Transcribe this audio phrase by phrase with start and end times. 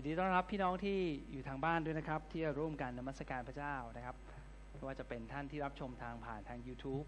[0.00, 0.98] ยินดีต้อนรับพี่น้องที่
[1.32, 4.16] อยู่ทางบ้านด้วยนะครับ ที่จะร่วมกันนมัสการพระเจ้านะครับ
[4.70, 7.06] ไม่ว่าจะเป็นท่านที่รับชมทางผ่านทาง YouTube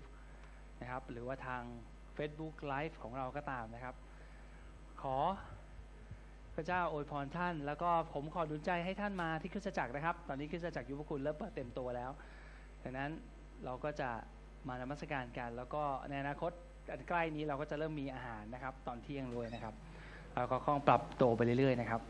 [0.80, 1.62] นะครับหรือว่าทาง
[2.16, 3.94] Facebook Live ของเราก็ตามนะครับ
[5.02, 5.16] ขอ
[6.54, 12.10] พระเจ้าอวยพรท่าน แล้วก็ผมขอดุลใจให้ท่านมาที่คริสตจักรนะครับ ตอนนี้คริสตจักรยุวคุณเริ่มเปิดเต็มตัวแล้ว
[12.82, 13.10] ดังนั้น
[13.64, 14.10] เราก็จะ
[14.68, 16.52] มานมัสการกัน แล้วก็ในอนาคต
[16.92, 19.74] อันใกล้นี้เราก็จะเริ่มมีอาหารนะครับ ตอนเที่ยงด้วยนะครับ
[20.34, 22.02] เราก็คล้องปรับตัวไปเรื่อยๆนะครับ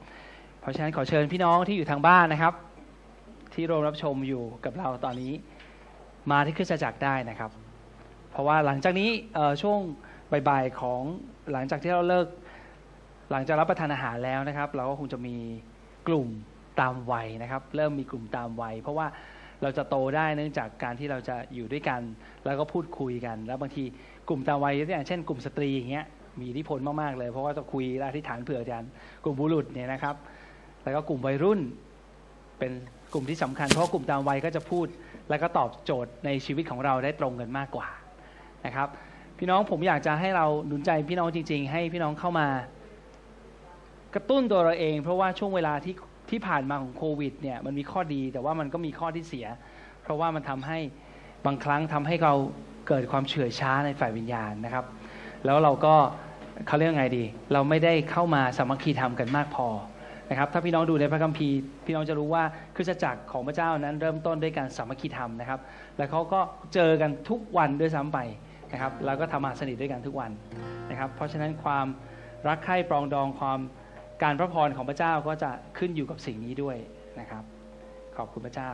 [0.61, 2.55] เพราะฉะนั้นขอเชิญพี่น้องที่อยู่ทางบ้านนะครับ
[3.55, 5.33] ที่ร่วมรับชมอยู่กับเราตอนนี้
[6.31, 7.51] มาที่คริสตจักรได้นะครับ
[8.31, 9.11] เพราะว่าหลังจากนี้
[9.63, 9.79] ช่วง
[10.49, 11.03] บ่ายๆของ
[11.53, 12.27] หลังจากที่เราเลิก
[13.31, 15.37] หลังจากรับประทานอาหารแล้วนะครับ เราก็คงจะมี
[16.09, 16.29] กลุ่ม
[16.81, 19.07] ตามวัยนะครับ เริ่มมีกลุ่มตามวัย เพราะว่า
[19.63, 22.01] เราจะโตได้เนื่องจากการที่เราจะอยู่ด้วยกัน
[22.45, 23.85] แล้วก็พูดคุยกัน แล้วบางที
[24.29, 26.07] กลุ่มตามวัยอย่างเช่นกลุ่มสตรีอย่างเงี้ย
[26.41, 28.83] มีอิทธิพลมากๆเลย เพราะว่าจะคุยและอธิษฐานเผื่อกัน
[29.25, 30.15] กลุ่มบุรุษเนี่ยนะครับ
[30.85, 31.61] แล้วก็กลุ่มวัยรุ่น
[32.59, 32.73] เป็น
[33.13, 34.87] กลุ่มที่สำคัญ เพราะกลุ่มตามวัยก็จะพูด
[35.29, 37.89] แล้วก็ตอบโจทย์ในชีวิตของเราได้ตรงกันมากกว่า
[38.67, 38.89] นะครับ
[39.39, 42.49] พี่น้องผมอยากจะให้เราหนุนใจพี่น้องจริง ๆ ให้พี่น้องเข้ามา
[44.15, 45.95] กระตุ้นตัวเราเอง เพราะว่าช่วงเวลาที่
[46.31, 49.47] ที่ผ่านมาของโควิดเนี่ยมันมีข้อดีแต่ว่ามันก็มีข้อที่เสีย
[50.03, 50.79] เพราะว่ามันทำให้
[51.47, 52.35] บางครั้งทำให้เรา
[52.89, 54.85] เกิดความเฉื่อยช้าในฝ่ายวิญญาณนะครับ
[55.45, 55.95] แล้วเราก็
[56.67, 59.67] เขาเรียกไงดี เราไม่ได้เข้ามาสามัคคีธรรมกันมากพอ
[60.31, 62.43] นะครับถ้าพี่น้องดูในพระคัมภีร์พี่น้องจะรู้ว่า
[62.77, 65.61] คริสตจักรของพระเจ้านั้นเริ่มต้นด้วยการสามัคคีธรรมนะครับ
[65.97, 66.41] แล้วเขาก็
[66.75, 68.19] เจอกันทุกวันด้วยซ้ำไป
[68.73, 70.31] นะครับแล้วก็ทำมาสนิทด้วยกันทุกวัน
[70.91, 71.87] นะครับ เพราะฉะนั้นความ
[72.49, 73.59] รักใคร่ปรองดองความ
[74.23, 76.77] การพระพรของพระเจ้าก็จะขึ้นอยู่กับสิ่งนี้ด้วย
[77.21, 77.43] นะครับ
[78.17, 78.71] ขอบคุณพระเจ้า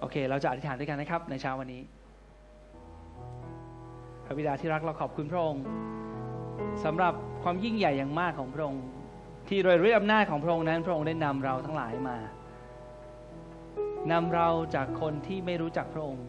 [0.00, 1.82] โอเค เราจะอธิษฐานด้วยกันนะครับ ในเช้าวันนี้
[4.24, 5.62] พระบิดาที่รักเราขอบคุณพระองค์
[6.84, 8.82] สำหรับความยิ่งใหญ่อย่างมากของพระองค์
[9.48, 12.16] ที่โดยฤทธิอำนาจของพระองค์นั้น พระองค์ได้นำเราทั้งหลายมา
[14.12, 16.26] นำเราจากคนที่ไม่รู้จักพระองค์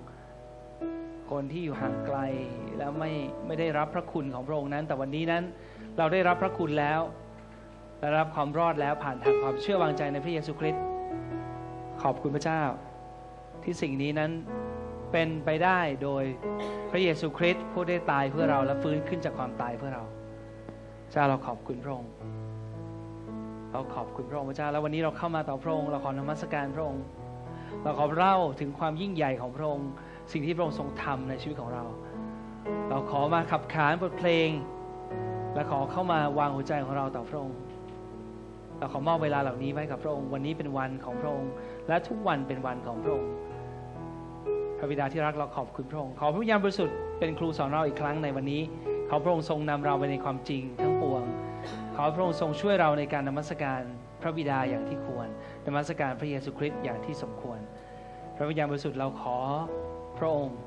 [1.31, 2.17] คนที่อยู่ห่างไกล
[2.77, 3.11] แล้วไม่
[3.47, 5.43] ไม่ได้รับพระคุณของพระองค์นั้น แต่วันนี้นั้น
[5.97, 6.99] เราได้รับพระคุณแล้ว
[7.99, 10.83] และรับความรอดแล้วผ่านทางความเชื่อวางใจในพระเยซูคริสต์
[12.03, 12.61] ขอบคุณพระเจ้า
[13.63, 14.31] ที่สิ่งนี้นั้น
[15.11, 16.23] เป็นไปได้โดย
[16.91, 20.03] พระเยซูคริสต์ผู้ได้ตายเพื่อเราและฟื้นขึ้นจากความตายเพื่อเรา
[21.11, 22.11] เจ้าเราขอบคุณพระองค์
[23.71, 27.03] เราขอบคุณพระองค์พระเจ้า แล้ววันนี้เราเข้ามาต่อพระองค์เราขอนมัสการพระองค์
[27.83, 29.89] เราขอเล่าถึงความยิ่งใหญ่ของพระองค์
[30.31, 31.83] สิ่งที่พระองค์ทรงทำในชีวิตของเรา
[32.89, 34.49] เราขอมาขับขานบทเพลง
[35.55, 37.58] และขอเข้ามาวางหัวใจของเราต่อพระองค์
[38.79, 41.52] เราขอมอบเวลาเหล่านี้ไว้กับพระองค์ วันนี้เป็นวันของพระองค์
[41.87, 43.31] และทุกวันเป็นวันของพระองค์
[44.77, 48.61] พระบิดาที่รักเราขอบคุณพระองค์ ขอพระวิญญาณบริสุทธิ์เป็นครูสอนเราอีกครั้งในวันนี้
[49.09, 51.23] ขอพระองค์ทรงนำเราไปในความจริงทั้งปวง
[51.95, 53.81] ขอพระองค์ทรงช่วยเราในการนมัสการ
[54.21, 55.27] พระบิดาอย่างที่ควร
[55.67, 57.59] นมัสการพระเยซูคริสต์อย่างที่สมควร
[58.36, 59.37] พระวิญญาณบริสุทธิ์เราขอ
[60.20, 60.58] พระองค์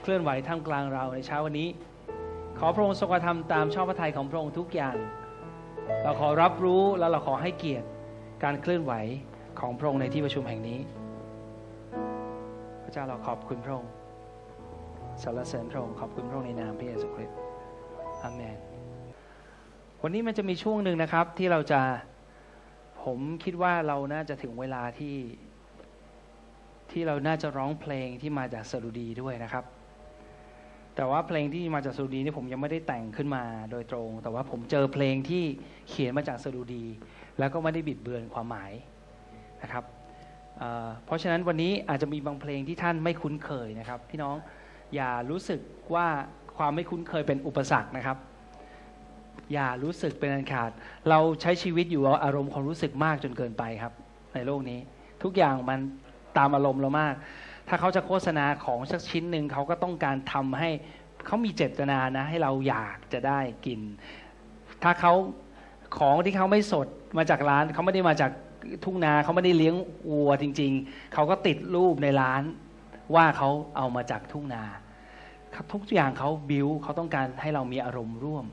[0.00, 1.68] เคลื่อนไหวท่ามกลางเราในเช้าวันนี้
[2.58, 4.96] ขอพระองค์ทรงกระทำตามชอบพระทัยของพระองค์ทุกอย่าง
[6.02, 7.86] เราขอรับรู้และเราขอให้เกียรติ
[8.44, 8.92] การเคลื่อนไหว
[9.60, 10.78] ของพระองค์ในที่ประชุมแห่งนี้
[12.84, 13.92] พระเจ้าเราขอบคุณพระองค์
[15.22, 17.45] สรรเสริญพระองค์ขอบคุณพระองค์ในนามพระเยซูคริสต์
[20.08, 21.80] วันนี้มันจะมีช่วงหนึ่งนะครับ ที่เราจะ
[23.04, 25.16] ผมคิดว่าเราน่าจะถึงเวลาที่
[26.90, 29.64] ที่เราน่าจะร้องเพลงที่มาจากสดุดีด้วยนะครับ
[30.96, 35.44] แต่ว่าเพลงที่มาจากสดุดีนี่ผมยังไม่ได้แต่งขึ้นมาโดยตรง แต่ว่าผมเจอเพลงที่
[35.88, 36.84] เขียนมาจากสดุดี
[37.38, 38.72] แล้วก็ไม่ได้บิดเบือนความหมาย
[39.62, 39.84] นะครับ
[40.58, 44.36] เเพราะฉะนั้นวันนี้อาจจะมีบางเพลงที่ท่านไม่คุ้นเคยนะครับ พี่น้อง
[44.94, 45.60] อย่ารู้สึก
[45.94, 46.06] ว่า
[46.56, 48.18] ความไม่คุ้นเคยเป็นอุปสรรคนะครับ
[49.52, 50.70] อย่ารู้สึกเป็นอันขาด
[51.10, 53.92] เราใช้ชีวิตอยู่อารมณ์ความรู้สึกมากจนเกินไปครับ
[54.34, 54.80] ในโลกนี้
[55.22, 55.80] ทุกอย่างมัน
[56.38, 57.14] ตามอารมณ์เรามาก
[57.68, 60.70] ถ้าเขาจะโฆษณาของสักชิ้นหนึ่งเขาก็ต้องการทำให้
[61.26, 63.80] เขามีเจตนานะ ให้เราอยากจะได้กิน
[64.82, 65.12] ถ้าเขา
[65.98, 66.86] ของที่เขาไม่สด
[67.18, 68.30] มาจากร้านเขาไม่ได้มาจาก
[68.84, 69.74] ทุ่งนาเขาไม่ได้เลี้ยง
[70.10, 72.42] วัวจริง ๆ เขาก็ติดรูปในร้าน
[73.14, 74.62] ว่าเขาเอามาจากทุ่งนา
[75.72, 78.46] ทุกอย่างเขาบิวเขาต้องการให้เรามีอารมณ์ร่วม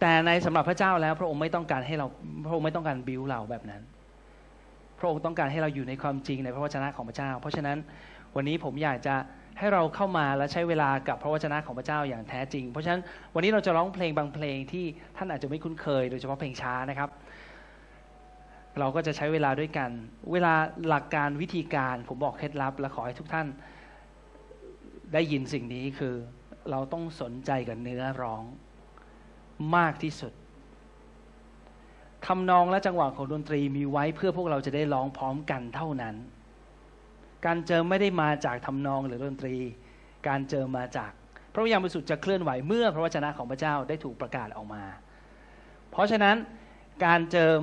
[0.00, 2.06] แต่ในสำหรับพระเจ้าแล้ว พระองค์ไม่ต้องการให้เรา
[2.46, 3.82] พระองค์ไม่ต้องการบิวเราแบบนั้น
[4.98, 7.78] พระองค์ต้องการให้เราอยู่ในความจริงในพระวจนะของพระเจ้า เพราะฉะนั้น
[8.36, 9.14] วันนี้ผมอยากจะ
[9.58, 13.00] ให้เราเข้ามาและใช้เวลากับพระวจนะของพระเจ้าอย่างแท้จริง เพราะฉะนั้น
[13.34, 14.84] วันนี้เราจะร้องเพลงบางเพลงที่
[15.16, 17.10] ท่านอาจจะไม่คุ้นเคย โดยเฉพาะเพลงช้านะครับ
[18.78, 19.90] เราก็จะใช้เวลาด้วยกัน
[20.32, 20.54] เวลา
[20.88, 23.46] หลักการวิธีการ ผมบอกเคล็ดลับ และขอให้ทุกท่าน
[25.12, 26.14] ได้ยินสิ่งนี้คือ
[26.70, 28.42] เราต้องสนใจกับเนื้อร้อง
[29.76, 30.32] มากที่สุด
[32.26, 36.14] ทำนองและจังหวะของดนตรีมีไว้เพื่อพวกเราจะได้ร้องพร้อมกันเท่านั้น
[37.46, 39.56] การเจิมไม่ได้มาจากทำนองหรือดนตรี
[40.28, 41.10] การเจิมมาจาก
[41.52, 44.84] พระวิญญาณบริสุทธิ์จะเคลื่อนไหวเมื่อพระวจนะของพระเจ้าได้ถูกประกาศออกมา
[45.90, 46.36] เพราะฉะนั้น
[47.04, 47.58] การเจิม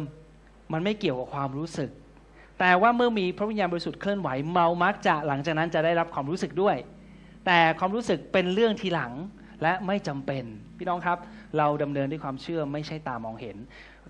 [0.74, 1.90] มันไม่เกี่ยวกับความรู้สึก
[2.60, 6.76] แต่ว่าเมื่อมีพระวิญญาณบริสุทธิ์เคลื่อนไหวเมามักจะหลังจากนั้นจะได้รับความรู้สึกด้วย
[7.46, 9.12] แต่ความรู้สึกเป็นเรื่องทีหลัง
[9.64, 10.44] และไม่จำเป็น
[10.78, 11.18] พี่น้องครับ
[11.58, 13.58] เราดำเนินด้วยความเชื่อไม่ใช่ตามองเห็น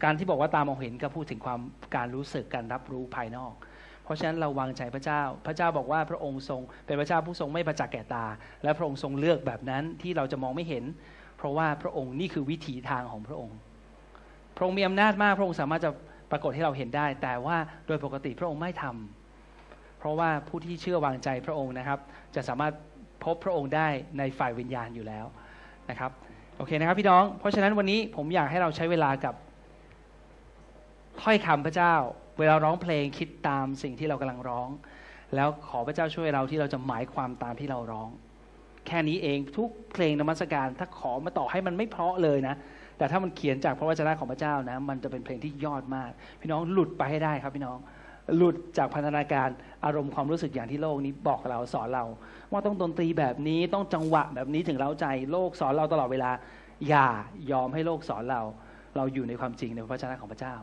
[0.04, 1.60] การที่บอกว่าตามองเห็นก็พูดถึงความ
[1.96, 3.54] การรู้สึกการรับรู้ภายนอก
[4.04, 8.26] เพราะฉะนั้นเราวางใจพระเจ้า พระเจ้าบอกว่าพระองค์ทรง เป็นพระเจ้าผู้ทรงไม่ประจักษ์แก่ตา
[8.64, 10.84] และพระองค์ทรงเลือกแบบนั้นที่เราจะมองไม่เห็น
[11.38, 13.58] เพราะว่าพระองค์นี่คือวิถีทางของพระองค์
[14.58, 15.92] พระองค์มีอำนาจมาก พระองค์สามารถจะ
[16.32, 17.58] ปรากฏให้เราเห็นได้ แต่ว่า
[17.88, 22.00] โดยปกติพระองค์ไม่ทำเพราะว่าผู้ที่เชื่อวางใจพระองค์นะครับ
[22.36, 22.74] จะสามารถ
[23.24, 25.26] พบพระองค์ได้ในฝ่ายวิญญาณอยู่แล้ว
[25.90, 26.12] นะครับ
[26.58, 29.36] โอเคนะครับพี่น้องเพราะฉะนั้นวันนี้ผมอยากให้เราใช้เวลากับ
[31.22, 31.94] ถ้อยคำพระเจ้า
[32.40, 34.70] เวลาร้องเพลงคิดตามสิ่งที่เรากำลังร้อง
[35.36, 38.10] แล้วขอพระเจ้าช่วยเราที่เราจะหมายความตามที่เราร้อง
[38.88, 42.56] แค่นี้เองทุกเพลงนมัสการถ้าขอมาต่อให้มันไม่เพราะเลยนะ
[42.98, 46.10] แต่ถ้ามันเขียนจากพระวจนะของพระเจ้านะ มันจะเป็นเพลงที่ยอดมาก
[46.42, 47.78] พี่น้องหลุดไปให้ได้ครับพี่น้อง
[48.36, 49.50] หลุดจากพันธนาการ
[49.86, 52.06] อารมณ์ความรู้สึกอย่างที่โลกนี้บอกเราสอนเรา
[52.52, 56.32] ว่าต้องดนตรีแบบนี้ต้องจังหวะแบบนี้ถึงเราใจโลกสอนเราตลอดเวลา
[56.90, 57.08] อย่า
[57.52, 58.42] ยอมให้โลกสอนเรา
[58.96, 60.56] เราอยู่ในความจริงในพระวจนะของพระเจ้า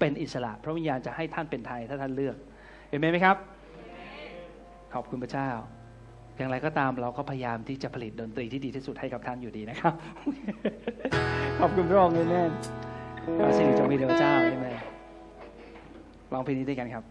[0.00, 2.36] เป็นอิสระ พระวิญญาณจะให้ท่านเป็นไทยถ้าท่านเลือก
[2.88, 3.36] เห็นไหมครับ
[4.94, 5.48] ขอบคุณพระเจ้า
[6.36, 9.94] อย่างไรก็ตามเราก็พยายามที่จะผลิตดนตรีที่ดีที่สุดให้กับท่านอยู่ดีนะครับ
[11.60, 12.50] ขอบคุณพระองค์เอเมน
[13.38, 14.66] ขอสิ่งจงมีเดียวเจ้าเอเม
[16.34, 17.04] นลองเพลงนี้ด้วยกันครับ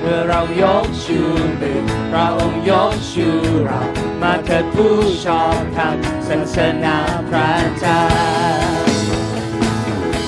[0.00, 1.18] เมื่อเรายกชู
[1.60, 1.80] มือ
[2.10, 3.28] พระองค์ยกชู
[3.64, 3.82] เรา
[4.22, 4.94] มาเถิดผู้
[5.24, 5.96] ชอบธรรม
[6.28, 6.86] สรรเสริญ
[7.28, 8.02] พระเจ้า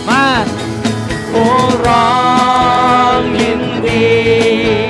[0.08, 0.26] มา
[1.30, 1.54] ผู้
[1.86, 2.10] ร้อ
[3.18, 4.83] งยินดี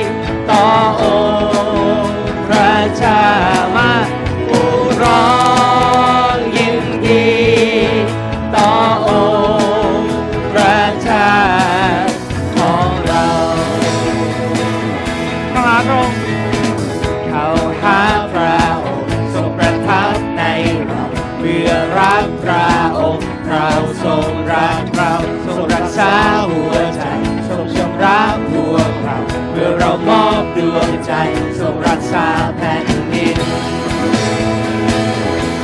[32.15, 33.39] รงรักษาแผ่นดิน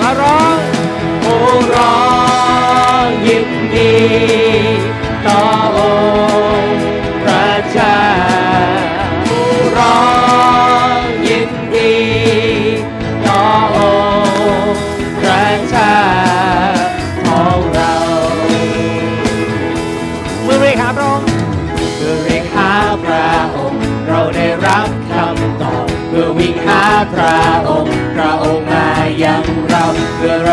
[0.01, 0.59] มาร้อง
[1.23, 1.35] โอ้
[1.75, 1.95] ร้อ
[3.05, 3.93] งยินดี
[5.27, 6.10] ต่อ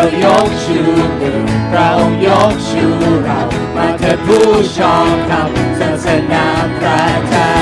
[0.00, 0.80] รายกชู
[1.20, 1.40] มือ
[1.72, 1.90] เรา
[2.26, 2.84] ยกชู
[3.24, 3.40] เรา
[3.74, 6.46] มาเถิดผู้ชอบธรรมสรรเสนา
[6.78, 7.52] พระเจ้า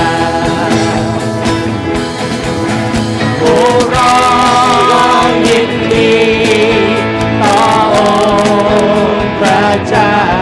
[3.41, 4.17] ผู้ร้อ
[5.27, 6.15] งยินดี
[7.43, 7.59] ต่อ
[7.95, 7.97] อ
[9.13, 10.36] งค์พระเจ้า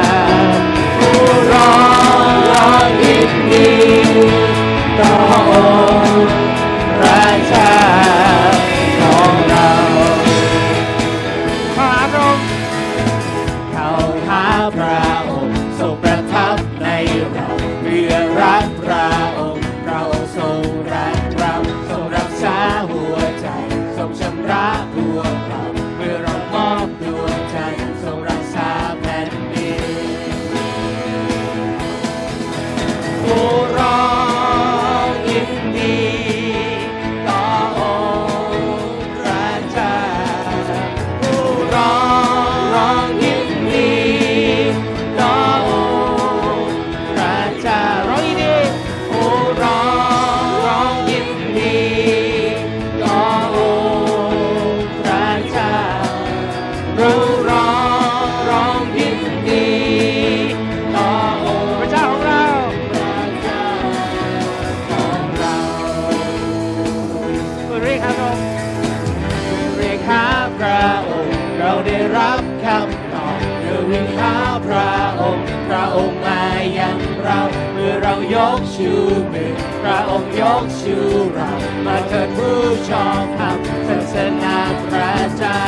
[80.40, 80.96] ยกชู
[81.34, 81.52] เรา
[81.86, 84.58] มาเถิดผู้ชอบธรรมสรรเสริญนา
[84.90, 85.60] พระเจ้า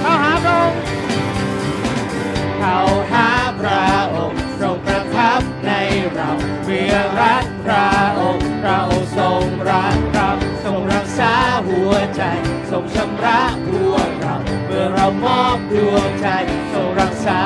[0.00, 0.80] เข้าหาพระองค์
[2.58, 2.78] เข้า
[3.12, 3.28] หา
[3.60, 5.72] พระองค์ทรงประทับใน
[6.12, 6.30] เรา
[6.64, 7.88] เพื่อรักพระ
[8.20, 10.28] องค์พระองค์ทรงรักเรา
[10.64, 11.32] ทรงรักษา
[11.66, 12.22] หัวใจ
[12.70, 14.36] ทรงชำระพวกเรา
[14.66, 16.28] เมื่อเรามอบดวงใจ
[16.72, 17.40] ทรงรักษา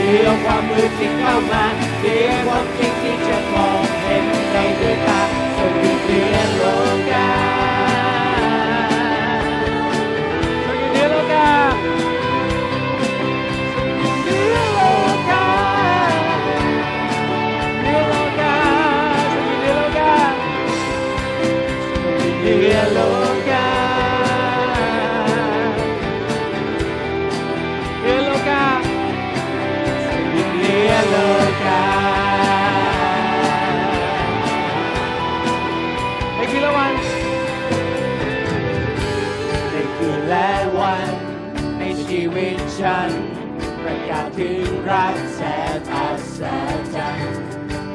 [0.00, 1.64] บาปเหนือความมืดที่เข้ามา
[2.00, 5.20] เหนือความจริงที่จะมองเห็นได้ด้วยตา
[5.56, 6.62] ทรงอยู่เหนือโล
[7.10, 7.30] กา
[10.64, 11.50] ทรงอยู่เหนือโลกา
[14.22, 14.80] เหนือโล
[15.30, 15.46] กา
[17.80, 18.54] เหนือโลกา
[19.32, 20.14] ทรงอยู่เหนือโลกา
[22.40, 23.19] เหนือโลกา
[44.92, 45.40] รักแส
[45.78, 46.40] นอัศ
[46.94, 47.42] จรรย์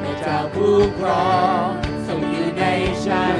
[0.00, 1.66] พระเจ้าผู้ครอง
[2.06, 2.64] ทรงอยู่ใน
[3.06, 3.36] ฉัน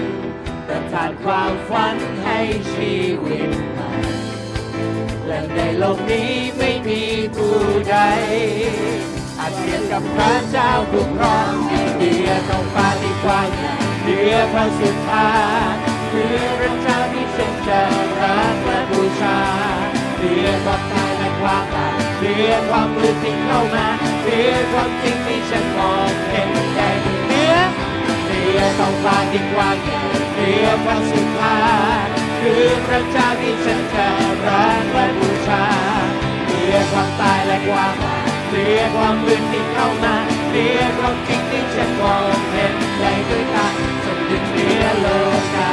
[0.67, 2.39] ประทานความฝันให้
[2.73, 2.95] ชี
[3.25, 3.93] วิตใหม่
[5.27, 7.03] และในโลกนี้ไม่มี
[7.37, 7.59] ผู้
[7.91, 7.97] ใด
[9.39, 11.53] อาจเทียบกับพระเจ้าผู้ครอง
[11.97, 15.29] เหนือท้องฟ้าที่กว้างใหญ่เหนือพระสุธา
[16.11, 17.81] เหนือพระเจ้าที่ทรงจะ
[18.21, 19.39] รักและบูชา
[20.17, 23.87] เหนือความตายและความตาย เหนือความมืดที่เข้ามา
[24.23, 26.91] เหนือความจริงที่ฉันมองเห็นได้
[27.27, 27.55] เนือ
[28.25, 29.99] เหนือท้องฟ้าที่กว้างใหญ่
[30.35, 31.57] เหนือพระสุธา
[32.41, 34.07] คือพระเจ้าที่ฉันจะ
[34.47, 35.65] รักและบูชา
[36.47, 40.15] เหนือความตายและความบาปเหเคลียความมืดที่เข้ามา
[40.49, 43.67] เคลียความจริงที่ฉันมองเห็นในด้วยตา
[44.05, 45.07] จนถึงเหนือโล
[45.55, 45.73] กา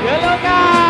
[0.00, 0.81] เห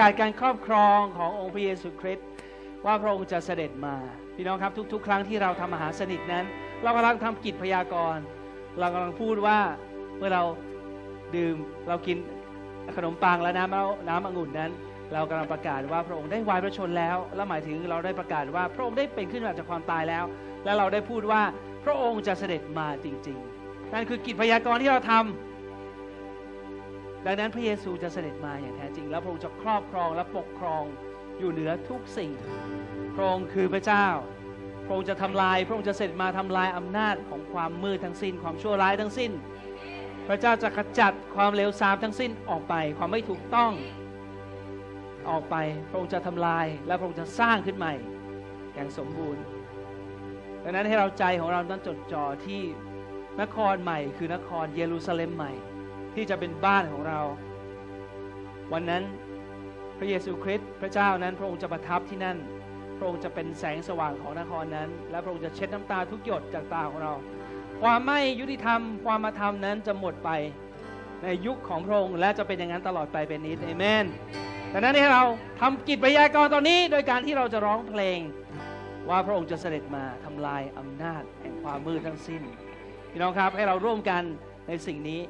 [0.00, 2.26] กาศการครอบครองขององค์พระเยซูคริสต์
[2.86, 3.94] ว่าพระองค์จะเสด็จมา
[4.36, 6.44] พี่น้องครับทุก ๆ ครั้งที่เราทำอาหารสนิทนั้น
[6.82, 8.24] เรากำลังทำกิจพยากรณ์
[8.78, 9.58] เรากำลังพูดว่า
[10.18, 10.42] เมื่อเรา
[11.36, 11.56] ดื่ม
[11.88, 12.16] เรากิน
[12.96, 14.70] ขนมปังและน้ำน้ำองุ่นนั้น
[15.12, 20.24] เรากำลังประกาศว่าพระองค์ได้วายพระชนแล้ว และหมายถึงเราได้ประกาศว่าพระองค์ได้เป็นขึ้นมาจากความตายแล้ว
[20.64, 21.42] และเราได้พูดว่า
[21.84, 25.49] พระองค์จะเสด็จมาจริง ๆ นั่นคือกิจพยากรณ์ที่เราทำ
[27.24, 30.84] ดังนั้นพระเยซูจะเสด็จมาอย่างแท้จริง แล้วพระองค์จะครอบครองและปกครอง
[31.38, 32.30] อยู่เหนือทุกสิ่ง
[33.14, 34.06] พระองค์คือพระเจ้า
[34.84, 39.32] พระองค์จะทำลาย พระองค์จะเสด็จมาทำลายอำนาจของความมืดทั้งสิ้น ความชั่วร้ายทั้งสิ้น
[40.28, 43.72] พระเจ้าจะขจัดความเลวทรามทั้งสิ้นออกไป ความไม่ถูกต้อง
[45.30, 45.56] ออกไป
[45.88, 47.94] พระองค์จะทำลาย และพระองค์จะสร้างขึ้นใหม่
[48.74, 49.42] อย่างสมบูรณ์
[50.62, 52.62] ดังนั้นให้เราใจของเราต้องจดจ่อที่
[53.40, 55.52] นครใหม่คือนครเยรูซาเล็มใหม่
[56.14, 57.20] ที่จะเป็นบ้านของเรา
[58.72, 59.02] วันนั้น
[59.98, 62.38] พระเยซูคริสต์พระเจ้านั้น พระองค์จะประทับที่นั่น
[62.98, 67.12] พระองค์จะเป็นแสงสว่างของนครนั้น และพระองค์จะเช็ดน้ำตาทุกหยดจากตาของเรา
[67.82, 70.30] ความไม่ยุติธรรม ความมาธรรมนั้นจะหมดไป
[71.22, 74.04] ในยุคของพระองค์และจะเป็นอย่างนั้นตลอดไปเป็นนิดเอเมน
[74.72, 75.24] ดังนั้นให้เรา
[75.60, 78.18] ทำกิจพยากรณ์ตอนนี้โดยการที่เราจะร้องเพลง
[79.08, 82.42] ว่าพระองค์จะเสด็จมาทำลายอำนาจแห่งความมืดทั้งสิ้น
[83.10, 84.22] พี่น้องครับให้เราร่วมกัน
[84.68, 85.20] ในสิ่งนี้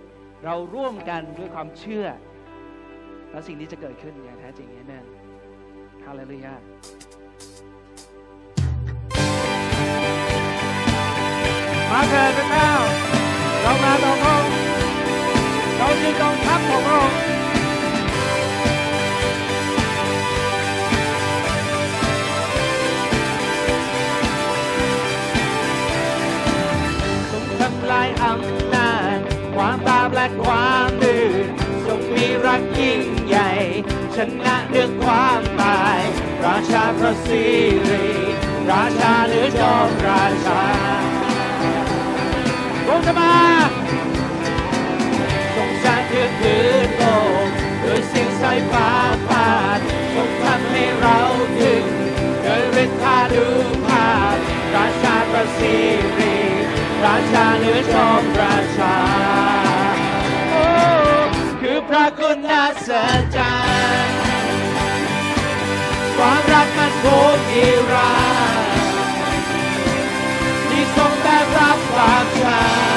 [0.45, 2.07] เราร่วมกันด้วยความเชื่อ
[3.31, 5.05] และสิ่งนี้จะเกิดขึ้นอย่างแท้จริงเอเมน
[6.05, 6.55] ฮาเลลูยา
[11.91, 12.71] มาเถิดพระเจ้า
[13.63, 14.53] เรามาต่อพระองค์
[15.77, 17.19] เราคือกองทัพของพระองค์
[27.31, 28.80] ทรงทำลายอำนาจ
[29.85, 31.47] ความและความมืด
[31.87, 33.51] ทรงมีรักยิ่งใหญ่
[34.17, 35.99] ชนะเรื่องความตาย
[36.45, 37.45] ราชาพระสิ
[37.89, 38.07] ริ
[38.71, 40.63] ราชาเหนือจอมราชา
[42.85, 43.37] พระองค์จะมา
[45.55, 47.03] ทรงสร้างพื้นพื้นโล
[47.45, 47.49] ก
[47.81, 48.89] โดยสิ่งสายฟ้า
[49.29, 49.79] ฟาด
[50.15, 51.21] ทรงทำให้เรา
[51.61, 51.85] ถึง
[52.43, 53.49] เดินฤทธานุ
[53.87, 54.37] ภาพ
[54.75, 55.75] ราชาประสิ
[56.19, 56.37] ริ
[57.05, 59.70] ราชาเหนือจอมราชา
[61.91, 63.41] พระคุณน่าเสียใจ
[66.17, 68.13] ความรักมันโคงนิรั
[68.55, 68.75] นดร์
[70.69, 72.90] ที่ทรงได้รับความชา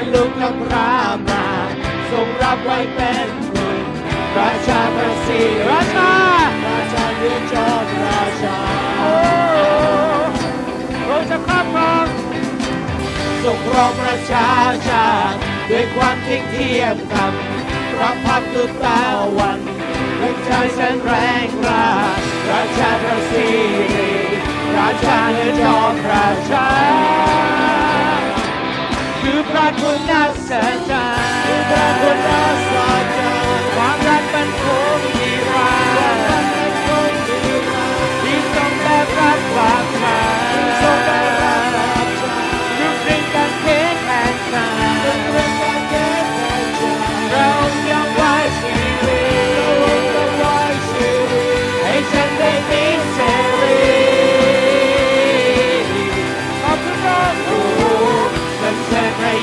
[0.00, 0.90] เชิญลูกนำพระ
[1.28, 1.44] มา
[2.10, 3.78] ทรงรับไว้เป็นบุญ
[4.38, 6.12] ราชาประสิทธิ์ราชา
[6.66, 8.58] ราชาเรือนจอมราชา
[8.98, 9.12] โอ้
[11.06, 12.06] พระองค์จะครอบครอง
[13.44, 14.50] ทรงครองประชา
[14.88, 15.38] ชาติ
[15.70, 17.32] ด้วยความทิ้งเทียมธรรม
[17.96, 19.02] พระพักตร์ทุกตา
[19.38, 19.58] วัน
[20.18, 21.12] เป็นชายแสนแร
[21.44, 21.86] งกล้า
[22.50, 24.38] ราชาประสิทธิ์
[24.76, 26.68] ราชาเหนือจอมราชา
[29.22, 32.79] คือพระคุณน่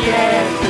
[0.07, 0.66] yeah.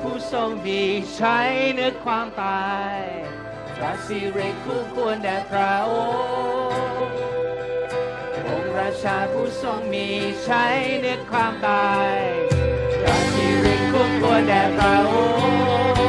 [0.00, 0.84] ผู้ทรงดี
[1.16, 1.38] ใช้
[1.74, 2.98] เนื้อความตาย
[3.76, 5.92] พระสิริคู่ควรแด่พระอ
[7.04, 7.16] งค์
[8.46, 10.08] องค์ราชาผู้ทรงมี
[10.44, 10.64] ใช้
[11.00, 12.14] เนื้อความตาย
[13.00, 15.14] พระสิริคู่ควรแด่พระอ
[15.94, 16.02] งค์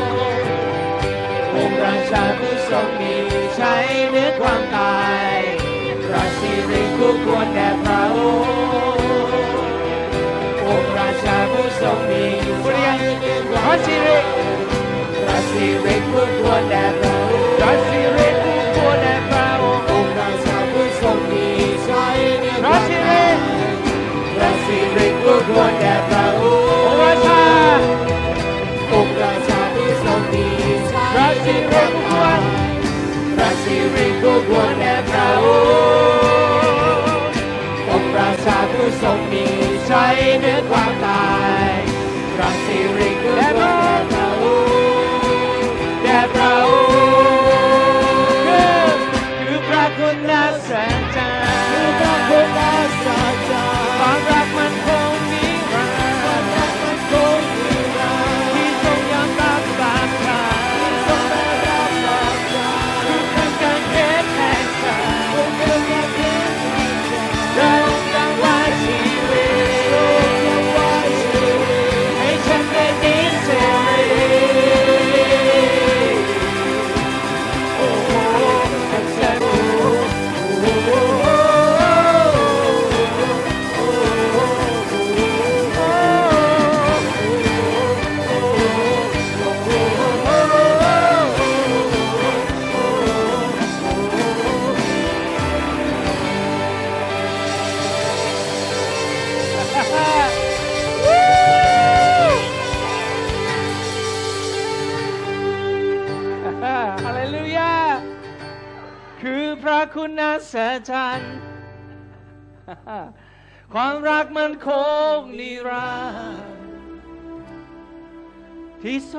[1.55, 3.15] องค์ราชาผู้ทรงมี
[3.55, 3.75] ใช้
[4.09, 5.01] เนื้อความตา
[5.35, 5.37] ย
[6.05, 8.19] พระสิริคู่ควรแด่พระอ
[8.95, 9.03] งค์
[10.67, 12.25] องค์ราชาผู้ทรงมี
[13.63, 14.19] พระสิริ
[15.25, 21.47] พระสิริคู่ควรแด่พระองค์พระสิริคู่ควรแด่พระองค์องค์ราชาผู้ทรงมี
[21.85, 22.05] ใช้
[22.39, 23.25] เนื้อพระสิริ
[24.35, 27.43] พระสิริคู่ควรแด่พระองค์องค์ราชา
[28.93, 30.47] องค์ราชาผู้ทรงมี
[30.89, 32.39] ใช้พระสิริคู่ควร
[33.35, 37.03] พระสิริคู่ควรแด่พระองค์
[37.89, 39.45] องค์ราชาผู้ทรงมี
[39.87, 40.05] ใช้
[40.39, 41.23] เหนือความตา
[41.69, 41.92] ย
[52.43, 52.82] พ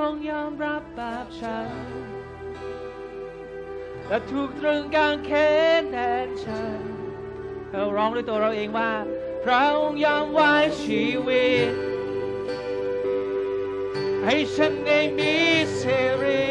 [0.05, 1.71] ที่ทรงยอมรับบาปฉัน
[4.09, 5.31] และถูกตรึงกางเข
[5.81, 6.81] นแทนฉัน
[7.71, 8.93] เราร้องด้วยตัวเราเองว่า
[9.45, 10.53] พระองค์ยอมไว้
[10.85, 11.73] ชีวิต
[14.25, 15.35] ให้ฉันได้มี
[15.77, 15.83] เส
[16.23, 16.45] รี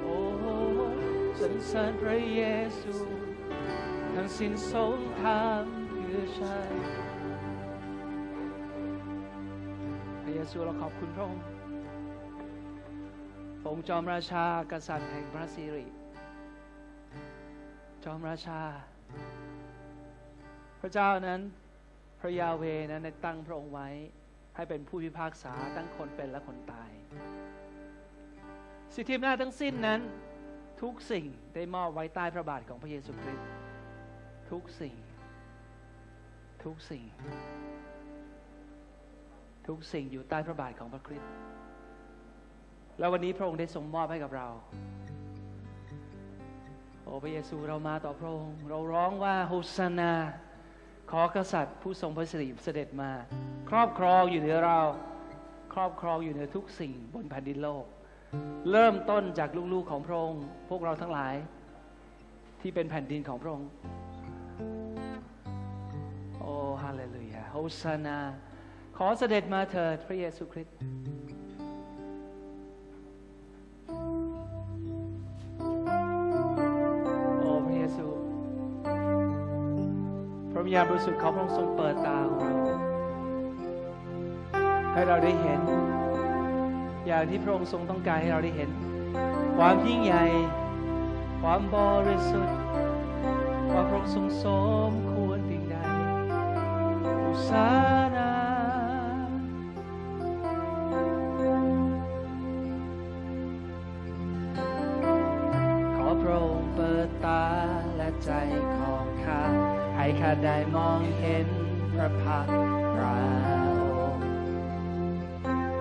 [0.00, 0.16] โอ้
[1.40, 2.42] สรรเสริญพระเย
[2.80, 2.96] ซู
[4.14, 6.99] ทั้งสิ้นทรงทำเพื่อฉัน
[10.42, 11.42] ยซูเราขอบคุณพระองค์
[13.60, 15.86] พระองค์จอมราชากษัตริย์แห่งพระสิริ
[18.04, 18.60] จอมราชา
[20.80, 21.40] พระเจ้านั้น
[22.20, 23.88] พระยาเวนั้นได้ตั้งพระองค์ไว้
[24.56, 26.90] ให้เป็นผู้พิพากษาทั้งคนเป็นและคนตาย
[28.94, 30.00] สิทธิอำนาจทั้งสิ้นนั้น
[30.82, 31.24] ทุกสิ่ง
[31.54, 33.48] ได้มอบไว้ใต้พระบาทของพระเยซูคริสต์
[34.50, 34.94] ทุกสิ่ง
[36.64, 37.04] ทุกสิ่ง
[39.70, 41.32] ทุกสิ่งอยู่ใต้พระบาทของพระคริสต์
[42.98, 44.48] แล้ววันนี้พระองค์ได้ทรงมอบให้กับเรา
[47.04, 50.12] โอ้พระเยซูเรามาต่อพระองค์ เราร้องว่าโฮสนา
[51.10, 53.10] ขอกษัตริย์ผู้ทรงพระสิริเสด็จมา
[53.70, 54.80] ครอบครองอยู่เหนือเรา
[55.74, 57.84] ครอบครองอยู่เหนือทุกสิ่งบนแผ่นดินโลก
[58.70, 61.34] เริ่มต้นจากลูกๆของพระองค์ พวกเราทั้งหลาย
[62.60, 63.68] ที่เป็นแผ่นดินของพระองค์
[66.40, 66.52] โอ้
[66.82, 68.18] ฮาเลลูยาโฮสนา
[69.02, 70.76] ขอเสด็จมาเถิดพระเยซูคริสต์
[77.40, 78.06] โอ้พระเยซู
[80.50, 82.76] พระวิญญาณบริสุทธิ์ของพระองค์ทรงเปิดตาของเรา
[84.92, 85.60] ให้เราได้เห็น
[87.06, 88.70] อย่างที่พระองค์ทรงต้องการให้เราได้เห็น
[89.56, 90.24] ความยิ่งใหญ่
[91.42, 91.76] ความบ
[92.08, 92.56] ริสุทธิ์
[93.72, 94.46] ว่าพระองค์ทรงส
[94.90, 95.76] มควรเพียงใด
[97.26, 97.68] อุสา
[98.14, 98.19] นา
[111.18, 111.48] เห็น
[111.92, 112.54] พระพักตร์
[112.96, 113.16] เรา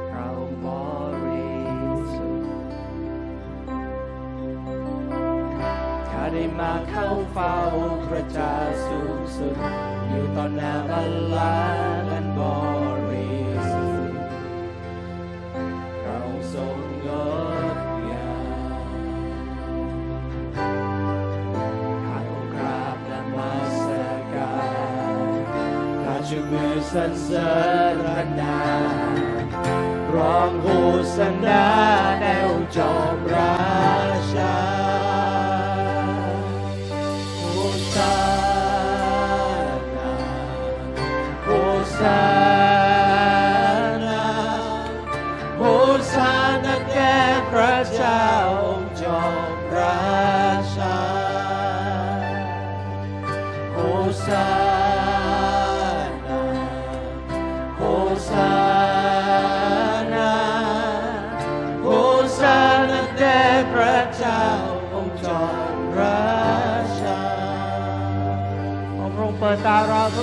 [0.09, 0.27] เรา
[0.65, 0.67] บ
[1.25, 1.49] ริ
[2.13, 2.49] สุทธิ์
[6.09, 7.55] ข้าได้มาเข้าเฝ้า
[8.07, 8.53] พระเจ้า
[8.87, 9.55] สูงสุด
[10.07, 12.41] อยู่ต่อหน้าบัลลังก์อันบ
[12.75, 12.78] ริ
[26.93, 27.51] สรรเสริ
[27.91, 28.61] ญพระนา
[29.11, 29.15] ม
[30.15, 30.67] ร้องโห
[31.15, 31.65] สนา
[32.19, 33.58] แนวจอมรา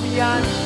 [0.00, 0.65] beyond.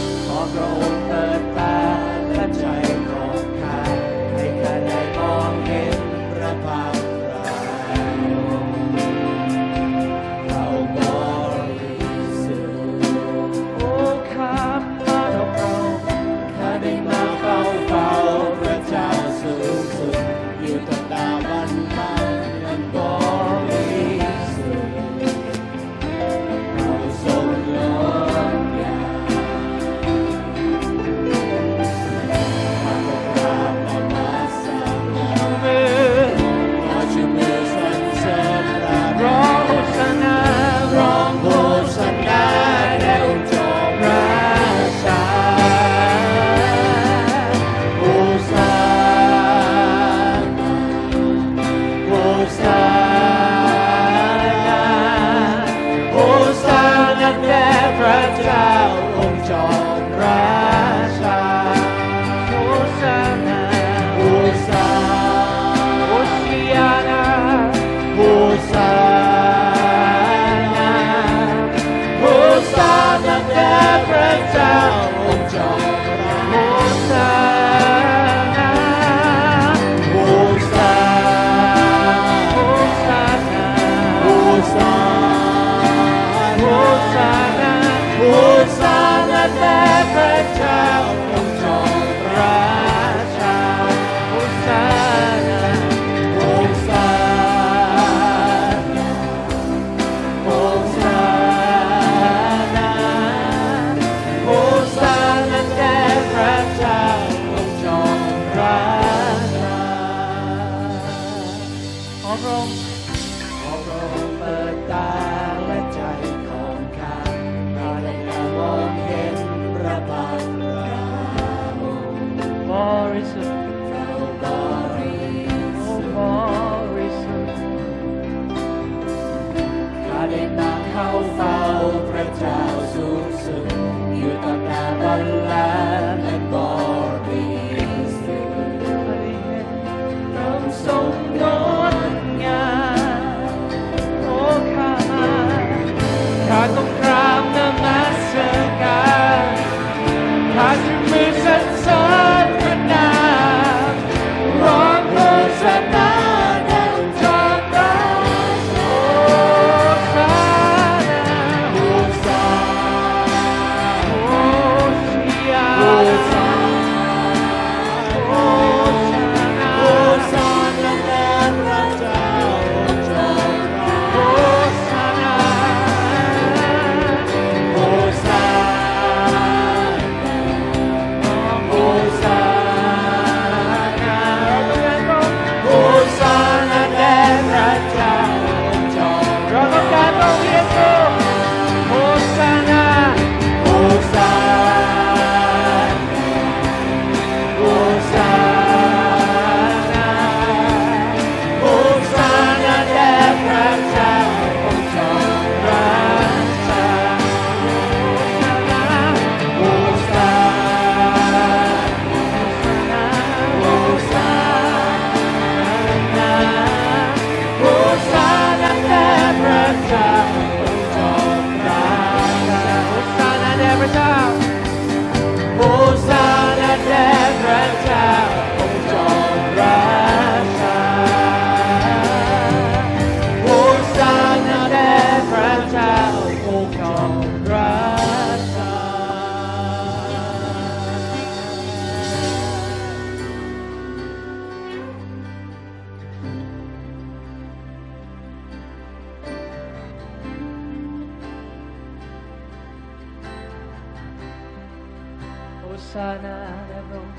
[255.91, 257.17] ซานาแด่พระองค์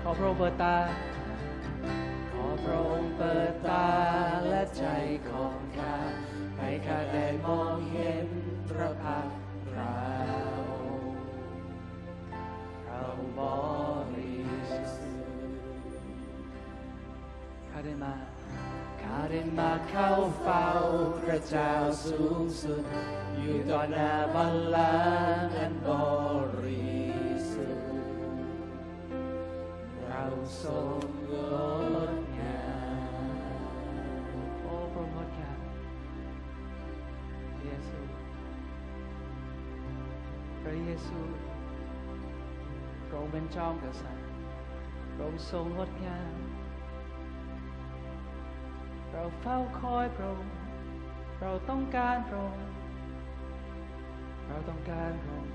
[0.00, 0.76] ขอพระองค์เปิดตา
[2.32, 3.86] ขอพระองค์เปิดตา
[4.48, 4.84] และใจ
[5.30, 5.96] ของข้า
[6.58, 8.28] ให้ข้าได้มองเห็น
[8.70, 9.36] พระพักตร์
[9.68, 9.94] พระ
[10.70, 11.16] องค์
[12.84, 13.40] พระองค์บ
[14.14, 14.32] ริ
[14.70, 14.98] สุทธิ์
[17.70, 18.27] ข้าได้มา
[19.10, 20.10] ข้าได้มาเข้า
[20.42, 20.66] เฝ้า
[21.22, 21.72] พระเจ้า
[22.06, 22.82] สูงสุด
[23.38, 24.96] อยู่ต่อหน้าบัลลั
[25.40, 25.90] งก์อันบ
[26.62, 26.98] ริ
[27.50, 27.88] สุทธิ์
[30.06, 30.24] เรา
[30.62, 31.32] ทรงง
[32.12, 32.62] ดงา
[33.30, 35.60] มโอ้พระองค์งดงาม
[37.54, 38.00] พระเยซู
[40.62, 41.20] พระเยซู
[43.06, 44.26] พระองค์เป็นจอมกษัตริย์
[45.14, 46.47] พระองค์ทรงงดงาม
[49.20, 50.54] เราเฝ้าคอยพระองค์
[51.40, 52.66] เราต้องการพระองค์
[54.46, 55.54] เราต้องการพระองค์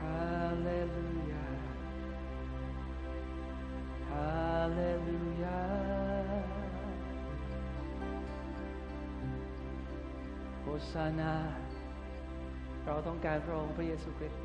[0.00, 0.20] ฮา
[0.62, 1.46] เลลูยา
[4.10, 4.30] ฮา
[4.74, 5.62] เลลูยา
[10.60, 11.34] โฮซานา
[12.86, 14.40] เราต้องการพระองค์พระเยซูคริสต์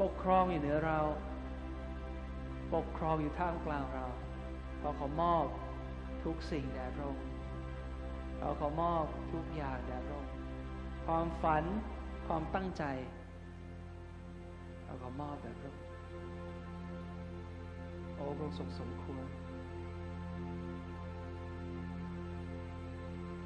[0.00, 0.98] ปกครองอยู่เหนือเรา
[2.74, 4.04] ปกครองอยู่ท่ามกลางเรา
[4.80, 5.46] เราขอมอบ
[6.24, 7.26] ทุกสิ่งแด่พระองค์
[8.38, 10.32] เราขอมอบทุกอย่างแด่พระองค์
[11.06, 11.64] ความฝัน
[12.26, 12.84] ความตั้งใจ
[14.84, 15.82] เราขอมอบแด่พระองค์
[18.14, 19.24] โอ้พระองค์ทรงสมควร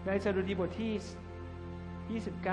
[0.04, 2.44] ในสดุดีบทที่ 29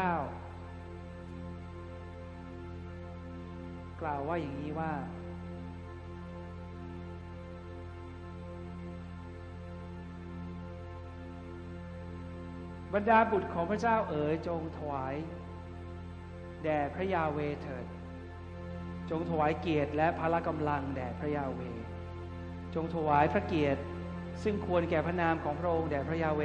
[4.02, 4.92] กล่าวว่าอย่างนี้ว่า
[12.96, 15.16] บรรดาบุตรของพระเจ้าเอ๋ยจงถวาย
[16.64, 17.86] แด่พระยาเวเถิด
[19.10, 21.62] จงถวายเกียรติและพละกำลังแด่พระยาเว
[22.76, 23.82] จงถวายพระเกียรติ
[24.44, 26.42] ซึ่งควรแก่พระนามของพระองค์แด่พระยาเว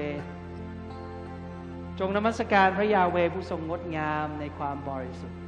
[1.99, 5.39] จงนมัสการพระยาเวผู้ทรงงดงามในความบริสุทธิ์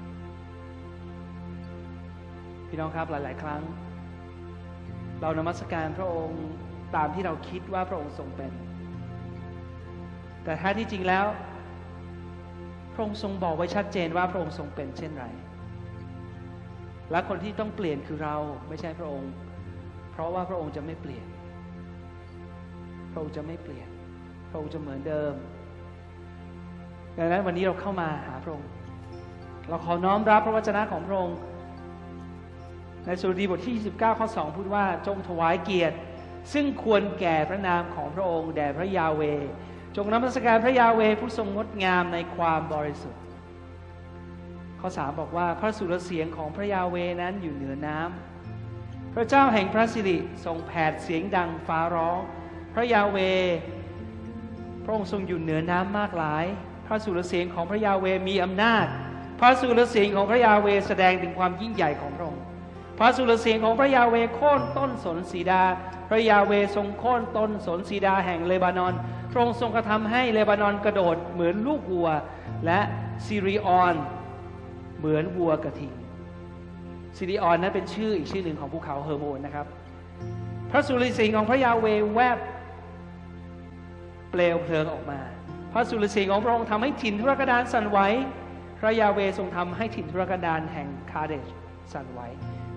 [2.69, 3.63] พี่น้องครับหลาย ๆ ครั้ง
[5.21, 6.43] เรานมัสการพระองค์
[6.97, 8.53] ตามที่เราคิดว่าพระองค์ทรงเป็น
[10.45, 11.27] แต่แท้ที่จริงแล้ว
[12.93, 15.27] พระองค์ทรงบอกไว้ชัดเจนว่าพระองค์ทรงเป็นเช่นไร
[17.11, 18.37] และคนที่ต้องเปลี่ยนคือเรา
[18.69, 19.33] ไม่ใช่พระองค์
[20.13, 21.27] เพราะว่าพระองค์จะไม่เปลี่ยน
[23.11, 23.89] พระองค์จะไม่เปลี่ยน
[24.51, 25.35] พระองค์จะเหมือนเดิม
[27.19, 28.69] ดังนั้นวันนี้เราเข้ามาหาพระองค์
[29.69, 31.37] เราขอน้อมรับพระวจนะของพระองค์
[33.05, 35.97] ในสุรดีบทที่29ข้อ2พูดว่าจงถวายเกียรติ
[36.53, 39.23] ซึ่งควรแก่พระนามของพระองค์แด่พระยาเว
[39.97, 43.21] จงนมัสการพระยาเวผู้ทรงงดงามในความบริสุทธิ์
[44.81, 52.19] ข้อ3บอกว่าพระสุรเสียงของพระยาเวนั้นอยู่เหนือน้ำพระเจ้าแห่งพระสิริทรงแผดเสียงดังฟ้าร้อง
[52.75, 53.19] พระยาเว
[54.85, 56.45] พระองค์ทรงอยู่เหนือน้ำมากหลาย
[56.87, 58.87] พระสุรเสียงของพระยาเวมีอำนาจ
[59.41, 62.22] พระสุรเสียงของพระยาเวแสดงถึงความยิ่งใหญ่ของพระ
[63.03, 65.63] ระสุรเสียงของพระยาเวโค่นต้นสนสีดา
[66.09, 68.93] พระยาเวทรงโค่นต้นสนสีดาแห่งเลบานอน
[69.31, 72.09] พระองค์ทรงกระทำให้เลบานอนกระโดดเหมือนลูกวัว
[72.67, 72.81] และ
[73.27, 73.95] ซิริออน
[74.99, 75.95] เหมือนวัวกระทิง
[77.17, 79.67] ซิริออนนั้นเป็นชื่ออีกชื่อหนึ่งของภูเขาเฮอร์โมนนะครับ
[80.71, 82.39] พระสุรเสียงของพระยาเวแวบ
[84.31, 85.21] เปลวเพลิงออกมา
[85.73, 87.99] พระสุรเสียงของพระองค์ทำให้ถิ่นทุรกันดารสั่นไหว
[88.79, 91.47] พระยาเวทรงทำให้ถิ่นทุรกันดารแห่งคาเดช
[91.93, 92.21] สั่นไหว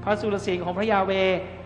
[0.05, 1.11] พระสุรเสียงของพระยาเว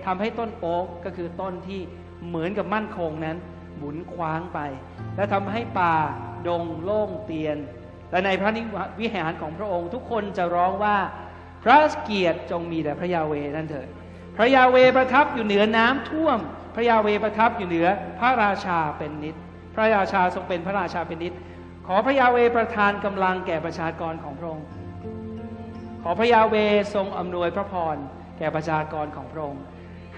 [0.06, 1.82] ทำให้ต้นโอ๊กก็คือต้นที่
[2.28, 3.38] เหมือนกับมั่นคงนั้น
[3.78, 4.60] หมุนคว้างไป
[5.16, 5.96] และทำให้ป่า
[6.48, 7.58] ดงโล่งเตียน
[8.12, 8.62] และในพระนิ
[9.02, 10.98] วิหารของพระองค์ทุกคนจะร้องว่า
[11.64, 13.88] พระเกียรติจงมีแด่พระยาเวนั่นเถิด
[14.38, 16.40] พระยาเวประทับอยู่เหนือน้ำท่วม
[16.76, 17.88] พระยาเวประทับอยู่เหนือ
[18.20, 19.36] พระราชาเป็นนิด
[19.76, 21.34] พระราชาทรงเป็นพระราชาเป็นนิด
[21.88, 24.66] ขอพระยาเวประทานกำลังแก่ประชากรของพระองค์
[26.04, 26.56] ขอพระยาเว
[26.96, 27.98] ทรงอำนวยพระพร
[28.40, 29.64] แก่ประชากรของพระองค์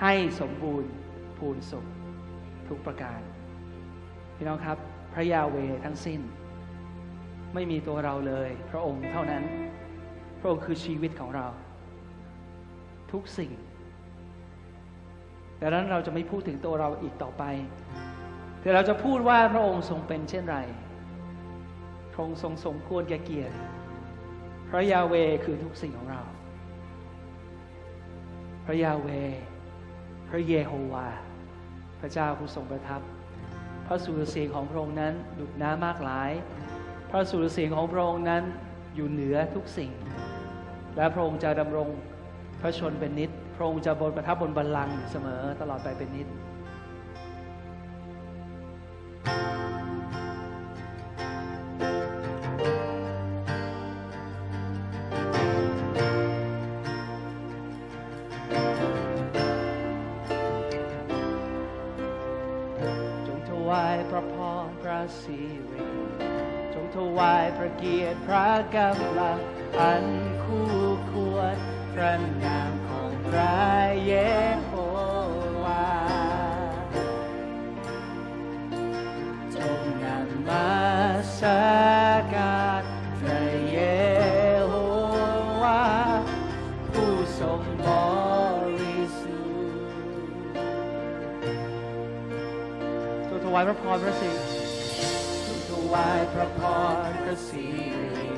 [0.02, 0.92] ให้สมบูรณ์
[1.38, 1.86] พูนสุข
[2.68, 3.20] ทุกประการ
[4.36, 4.78] พี่น้องครับ
[5.14, 6.20] พระยาเวทั้งสิ้น
[7.54, 9.44] ไม่มีตัวเราเลย พระองค์เท่านั้น
[10.40, 11.48] พระองค์คือชีวิตของเรา
[13.12, 13.52] ทุกสิ่ง
[15.62, 17.44] ดังนั้นเราจะไม่พูดถึงตัวเราอีกต่อไป
[18.62, 20.58] แต่เราจะพูดว่าพระองค์ทรงเป็นเช่นไร
[22.14, 23.56] พระองค์ทรงสมควรแก่เกียรติ
[24.70, 25.14] พระยาเว
[25.46, 26.22] คือทุกสิ่งของเรา
[28.72, 29.10] ระยาเว
[30.30, 31.08] พระเยโฮวา
[32.00, 33.02] พระเจ้าผู้ทรงประทับ
[33.88, 36.32] พระสุรเสียงของพระองค์นั้นดุจน้ำมากหลาย
[37.10, 38.44] พระสุรเสียงของพระองค์นั้น
[38.96, 39.92] อยู่เหนือทุกสิ่ง
[40.96, 41.88] และพระองค์จะดำรง
[42.62, 46.28] พระชนเป็นนิจพระองค์จะบนประทับบนบัลลังก์เสมอตลอดไปเป็นนิจ
[65.20, 65.40] สิ
[65.72, 65.88] ริ
[66.74, 69.40] จงถวายพระเกียรติพระกำลัง
[69.80, 70.06] อัน
[70.44, 70.72] คู่
[71.12, 71.56] ควร
[71.94, 73.56] พระนามของพระ
[74.06, 74.14] เย
[74.66, 74.72] โฮ
[75.64, 75.92] วา
[79.56, 80.70] จงนำมา
[81.40, 81.62] สั
[82.18, 82.84] กการ
[83.20, 83.80] พระเย
[84.68, 84.74] โฮ
[85.64, 85.84] วา
[86.92, 87.88] ผู้ทรงบ
[88.80, 89.94] ริสุทธิ์
[93.30, 94.41] จงถวายพระพรพระสิริ
[96.34, 96.62] พระพ
[97.08, 97.68] รพระสิ
[98.18, 98.30] ริ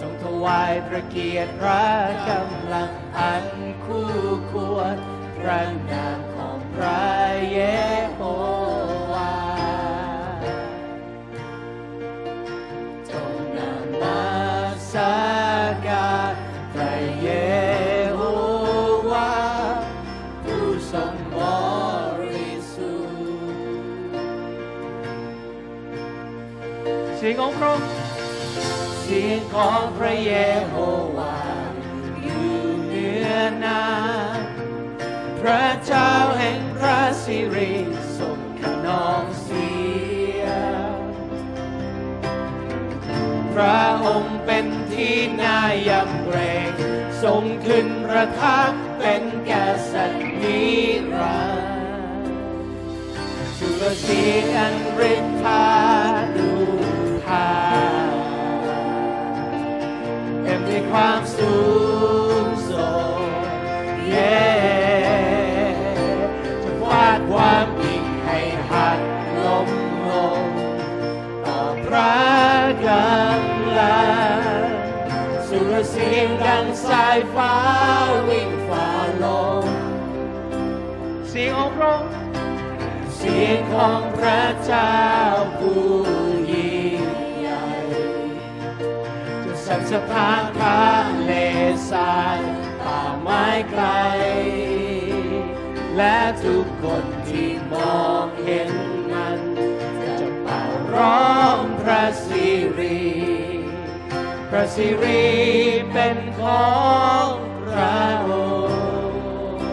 [0.00, 1.84] จงถวายพระเกียรติพระ
[2.28, 3.46] กำลังอัน
[3.84, 4.10] คู่
[4.50, 4.96] ควร
[5.38, 7.02] พระนามของพระ
[7.50, 7.58] เย
[29.58, 30.34] ของพระเย
[30.66, 30.74] โฮ
[31.16, 31.38] วา
[32.22, 32.52] อยู่
[32.84, 33.30] เหนือ
[33.64, 37.74] น้ำพระเจ้าแห่งพระสิริ
[38.18, 39.70] ทรงขนองเสี
[40.40, 40.42] ย
[43.54, 46.38] พระองค์เป็นที่น่ายำเกร
[46.70, 46.72] ง
[47.22, 49.52] ทรงขึ้นประทับเป็นก
[49.92, 50.62] ษัตริย์นิ
[51.14, 51.64] รัน
[52.22, 52.34] ดร์
[53.58, 54.22] สุรสี
[54.54, 54.74] อัน
[55.12, 55.87] ฤทธา
[76.26, 77.54] งดังสายฟ้า
[78.28, 78.90] วิ่งฝ่า
[79.22, 79.24] ล
[79.64, 79.66] ม
[81.28, 82.12] เสียงของพระองค์
[83.16, 84.96] เสียงของพระเจ้า
[85.58, 85.84] ผู้
[86.52, 87.04] ยิ่ง
[87.38, 87.66] ใหญ่
[89.44, 90.80] จะสั่นสะพานทะ
[91.24, 91.32] เล
[91.90, 92.40] ทราย
[92.80, 93.84] ป่าไม้ไกล
[95.96, 98.70] และทุกคนที่มองเห็น
[99.12, 99.40] มัน
[100.20, 100.62] จะเป่า
[100.94, 102.46] ร้องพระสิ
[102.78, 102.97] ริ
[104.50, 105.22] พระสิริ
[105.92, 106.68] เป็นขอ
[107.26, 107.28] ง
[107.66, 108.30] พระอ
[109.10, 109.68] งค์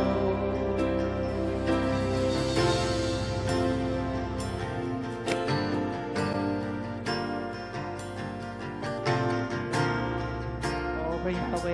[10.93, 11.67] โอ้พระยาเว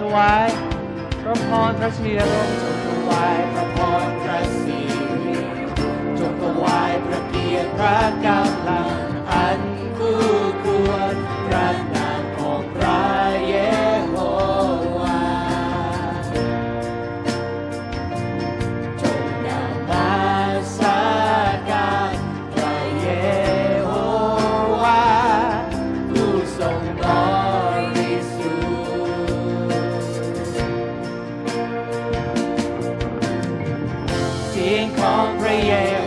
[0.00, 0.48] ถวาย
[1.22, 4.78] พระพรพระสิริและพระองค์จงถวายพระพรพระสิ
[5.24, 5.36] ริ
[6.18, 9.05] จงถวายพระเกียรติพระกำลัง
[34.98, 36.05] ของพระเย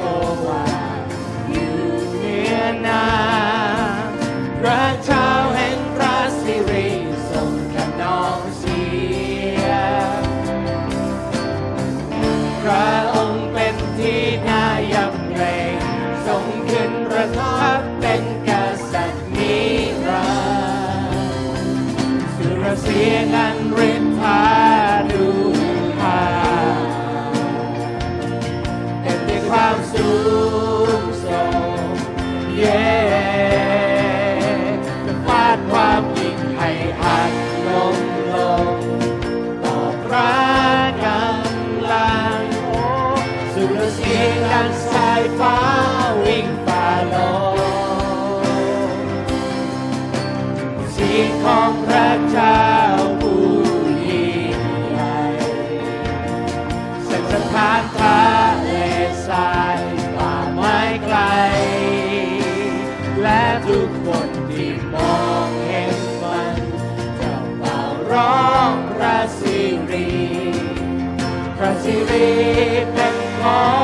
[72.09, 73.78] เป็นของ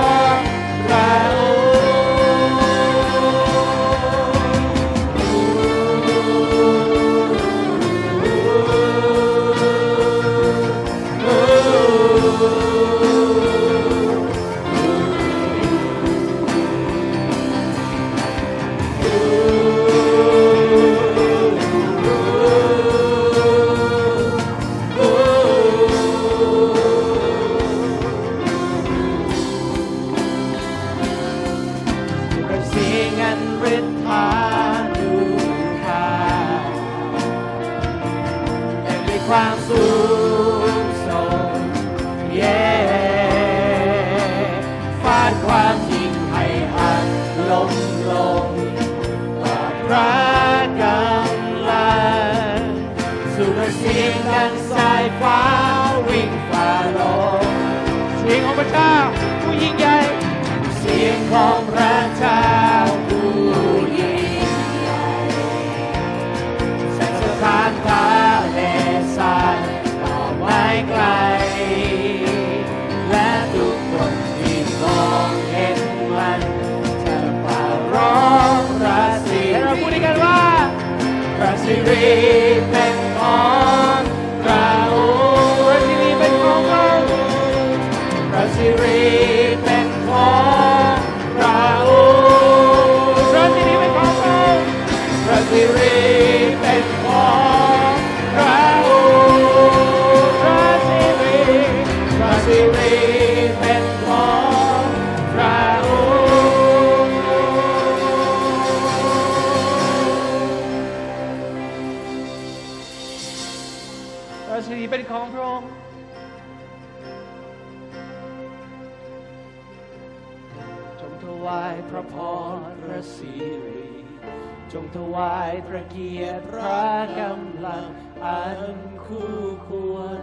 [126.50, 126.86] พระ
[127.20, 127.86] กำลัง
[128.26, 128.62] อัน
[129.04, 129.36] คู่
[129.68, 130.20] ควร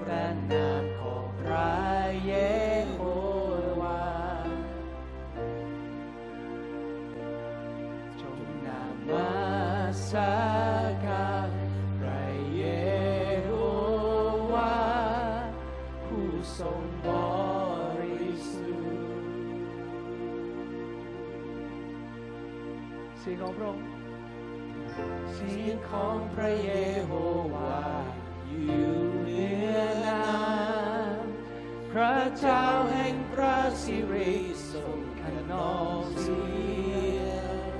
[0.00, 1.72] พระนามของพระ
[2.24, 2.32] เย
[2.90, 2.98] โฮ
[3.80, 4.04] วา
[8.20, 9.32] จงนำมา
[10.10, 10.34] สั
[10.82, 11.50] กการ
[11.98, 12.64] พระเย
[13.44, 13.50] โฮ
[14.52, 14.76] วา
[16.06, 17.08] ผู้ทรงบ
[18.00, 19.06] ริสุทธิ์
[23.22, 23.95] สียงของพระองค์
[25.34, 26.72] เสียงของพระเย
[27.04, 27.12] โฮ
[27.54, 27.84] วา
[28.48, 34.34] อยู่เหนือน้ำพระเจ้าแห่งพระสิริ
[34.72, 36.44] ทรงขนองเสี
[37.16, 37.76] ยง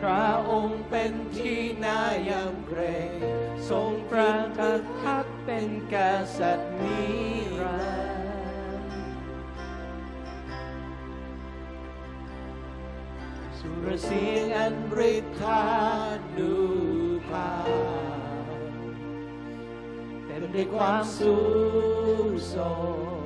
[0.00, 3.10] พระองค์เป็นที่น่ายำเกรง
[3.70, 4.34] ทรงประ
[5.00, 5.96] ทับเป็นก
[6.38, 7.00] ษัตริย์นิ
[7.60, 7.78] รั
[8.08, 8.09] น
[13.62, 14.74] สุรเสียงอัน
[15.12, 15.64] ฤทธา
[16.36, 16.54] นุ
[17.28, 17.50] ภา
[20.24, 21.36] เต็มด้วยความสู
[22.26, 23.20] งส่ง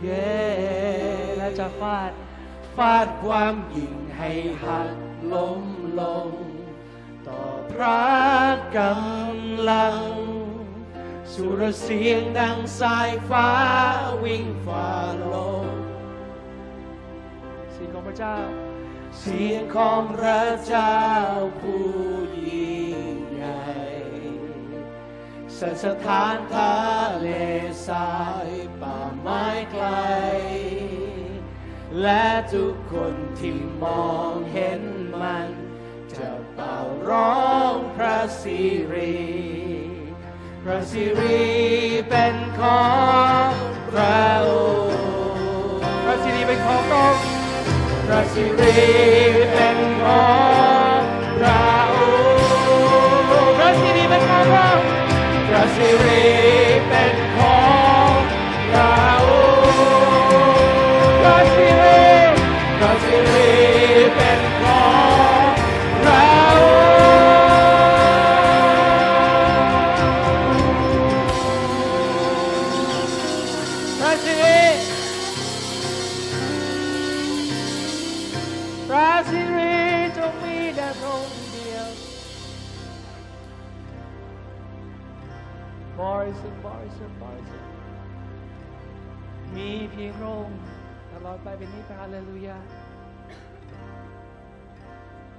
[0.00, 0.34] เย่
[1.36, 2.12] และจะฟาด
[2.76, 4.30] ฟาดความยิ่งให้
[4.62, 4.96] หัก
[5.32, 5.62] ล้ม
[6.00, 6.28] ลง
[7.26, 8.04] ต่อพระ
[8.78, 10.02] กำลัง
[11.32, 13.50] สุรเสียงดังสายฟ้า
[14.24, 14.90] วิ่งฝ่า
[15.32, 15.66] ลม
[17.74, 18.36] สียงของพระเจ้า
[19.18, 20.98] เสียงของพระเจ้า
[21.60, 21.86] ผู้
[22.48, 23.64] ยิ่งใหญ่
[25.58, 26.74] สัสถานทะ
[27.20, 27.28] เล
[27.86, 28.14] ทรา
[28.46, 28.50] ย
[28.80, 29.86] ป่าไม้ไกล
[32.02, 34.82] และทุกคนที่มองเห็น
[35.22, 35.48] มัน
[36.16, 38.60] จะเป่าร้องพระสิ
[38.92, 39.16] ริ
[40.62, 41.44] พระสิริ
[42.08, 42.84] เป็นขอ
[43.48, 43.63] ง
[48.14, 50.43] พระสิริ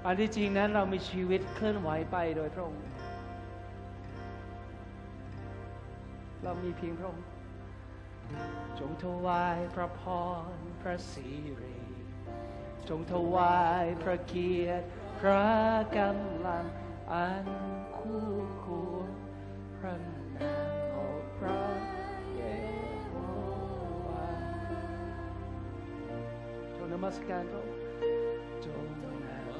[0.07, 2.83] อันที่จริงนั้นเรามีชีวิตเคลื่อนไหวไปโดยพระองค์
[6.43, 7.25] เรามีเพียงพระองค์
[8.79, 10.01] จงถวายพระพ
[10.55, 11.27] รพระสิ
[11.61, 11.79] ริ
[12.89, 14.85] จงถวายพระเกียรติ
[15.19, 15.45] พระ
[15.97, 16.65] กำลัง
[17.11, 17.47] อัน
[17.97, 18.27] คู่
[18.63, 19.11] ควร
[19.77, 21.61] พระนามของพระ
[22.35, 22.41] เย
[23.07, 23.13] โฮ
[24.07, 24.27] วา
[26.75, 27.74] จงนมัสการพระองค์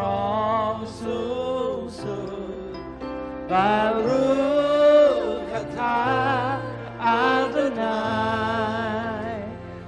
[0.00, 0.02] ร
[0.38, 1.22] องสู
[1.76, 2.18] งสุ
[2.52, 2.74] ด
[3.50, 3.74] บา
[4.06, 4.28] รุ
[5.50, 6.00] คาถา
[7.04, 7.22] อา
[7.54, 8.00] ตนา
[9.30, 9.34] ย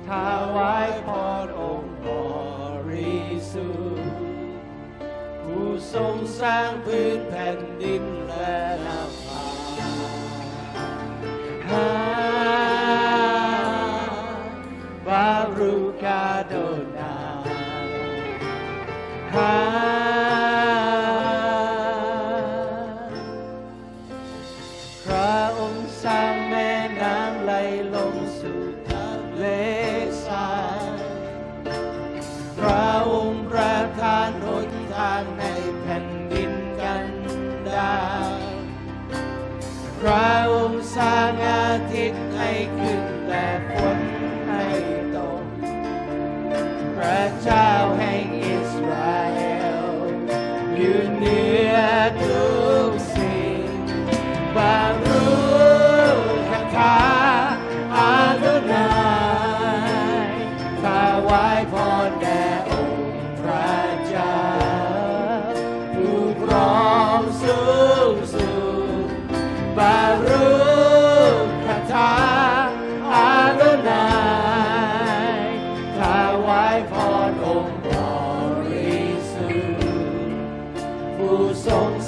[0.07, 1.09] ถาวายพ
[1.45, 2.09] รองค์บ
[2.89, 4.13] ริสุทธิ์
[5.43, 8.05] ผู้ทรงสร้างพื้นแผ่นดิน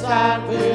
[0.05, 0.74] side will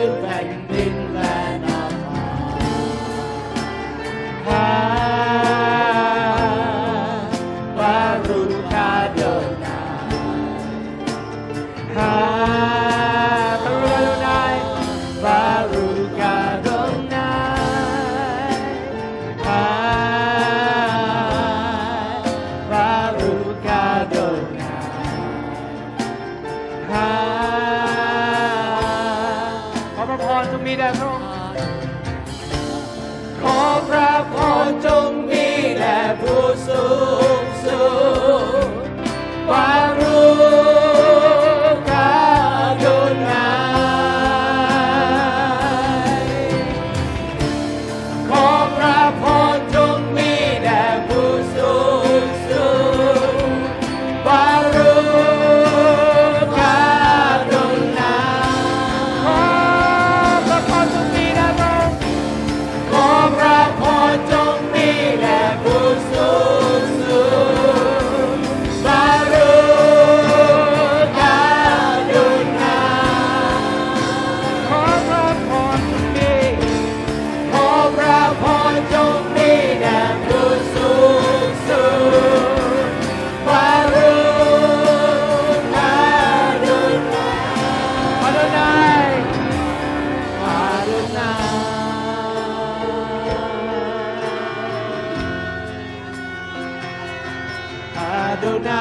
[98.42, 98.72] Adonai,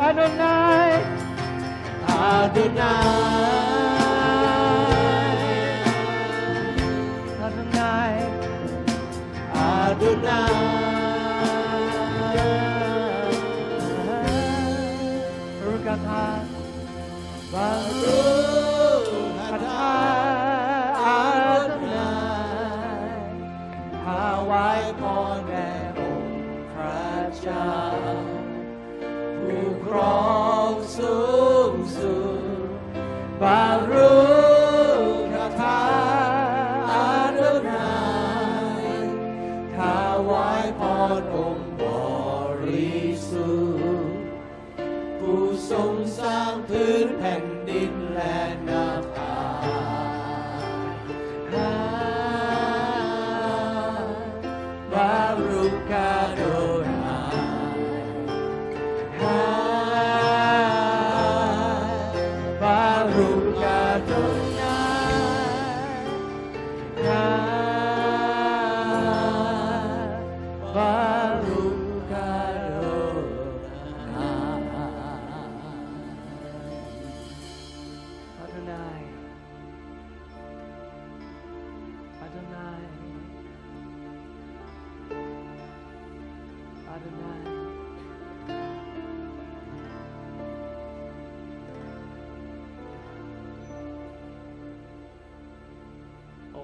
[0.00, 1.04] Adonai,
[2.08, 2.96] Adonai,
[7.40, 8.18] Adonai,
[9.54, 10.65] Adonai.
[27.48, 27.64] จ้า
[29.44, 30.25] ผู้ครอง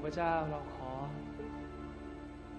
[0.03, 0.91] พระเจ้าเราขอ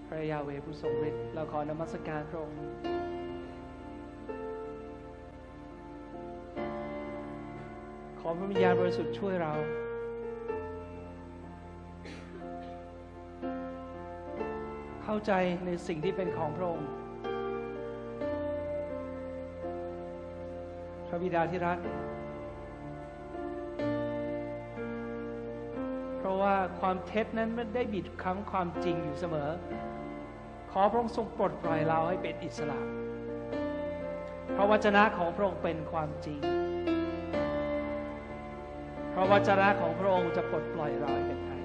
[0.07, 2.57] พระยาเวผู้ทรงฤทธิ์เราขอนมัสการพระองค์
[8.19, 9.53] ขอพระวิญญาณบริสุทธิ์ช่วยเรา
[15.03, 15.31] เข้าใจ
[15.65, 16.87] ในสิ่งที่เป็นของพระองค์
[21.07, 21.77] พระบิดาที่รัก
[26.81, 29.49] ความเท็จนั้นไม่ได้บิดคั้นความจริงอยู่เสมอ
[30.71, 32.79] ขอพระองค์ทรงปลดปล่อยเราให้เป็นอิสระ
[34.53, 36.39] เพราะวจนะของพระองค์เป็นความจริง
[39.11, 41.61] เพราะวจนะของพระองค์จะปลดปล่อยเราให้เป็นไทย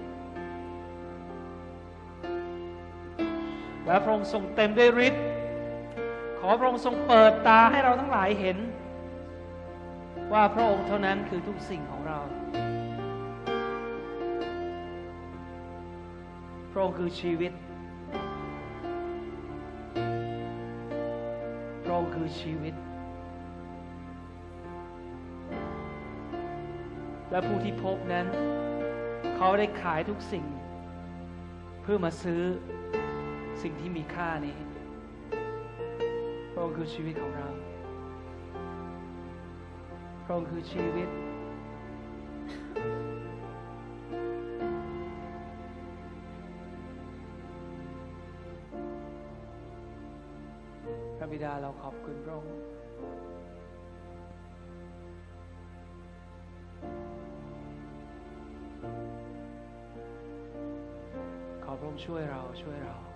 [3.86, 5.24] และพระองค์ทรงเต็มด้วยฤทธิ์
[6.40, 8.58] ขอพระองค์ทรงเปิดตาให้เราทั้งหลายเห็น
[10.32, 11.97] ว่าพระองค์เท่านั้นคือทุกสิ่งของ
[16.90, 17.52] ค์คือชีวิต
[21.82, 22.74] พระองค์คือชีวิต
[27.30, 28.26] และผู้ที่พบนั้น
[29.36, 30.44] เขาได้ขายทุกสิ่ง
[31.82, 32.42] เพื่อมาซื้อ
[33.62, 34.56] สิ่งที่มีค่านี้
[36.52, 37.48] พระองค์คือชีวิตของเรา
[40.24, 41.08] พระองค์คือชีวิต
[51.82, 52.54] ขอบคุณพระองค์
[61.64, 63.07] ขอพระองค์ช่วยเราช่วยเรา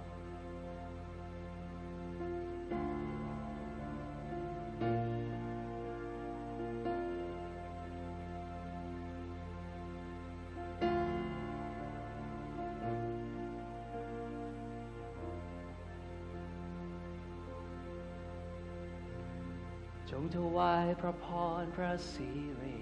[21.04, 21.28] พระพ
[21.62, 22.30] รพระสิ
[22.62, 22.80] ริ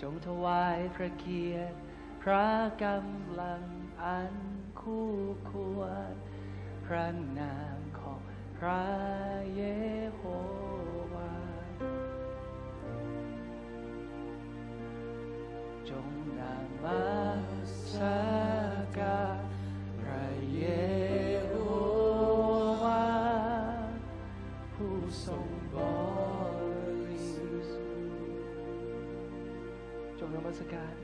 [0.00, 1.78] จงถวายพระเกียรติ
[2.22, 2.48] พระ
[2.84, 3.64] กำลัง
[4.02, 4.34] อัน
[4.80, 5.10] คู่
[5.50, 5.80] คว
[6.12, 6.14] ร
[6.86, 7.06] พระ
[7.38, 8.20] นามของ
[8.58, 8.84] พระ
[9.54, 9.62] เย
[10.14, 10.22] โฮ
[11.14, 11.34] วา
[15.90, 16.08] จง
[16.38, 17.17] นำมา
[30.58, 30.97] จงน